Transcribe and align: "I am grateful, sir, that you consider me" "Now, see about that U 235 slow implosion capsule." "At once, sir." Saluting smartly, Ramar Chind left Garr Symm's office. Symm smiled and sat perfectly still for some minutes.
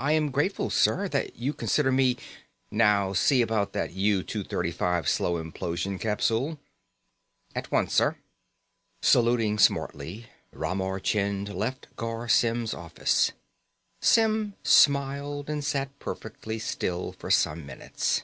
"I 0.00 0.10
am 0.14 0.32
grateful, 0.32 0.70
sir, 0.70 1.06
that 1.06 1.36
you 1.36 1.52
consider 1.52 1.92
me" 1.92 2.16
"Now, 2.72 3.12
see 3.12 3.42
about 3.42 3.72
that 3.74 3.92
U 3.92 4.24
235 4.24 5.08
slow 5.08 5.34
implosion 5.40 6.00
capsule." 6.00 6.58
"At 7.54 7.70
once, 7.70 7.94
sir." 7.94 8.16
Saluting 9.00 9.60
smartly, 9.60 10.26
Ramar 10.52 10.98
Chind 10.98 11.54
left 11.54 11.86
Garr 11.94 12.28
Symm's 12.28 12.74
office. 12.74 13.30
Symm 14.00 14.54
smiled 14.64 15.48
and 15.48 15.64
sat 15.64 15.96
perfectly 16.00 16.58
still 16.58 17.12
for 17.12 17.30
some 17.30 17.64
minutes. 17.64 18.22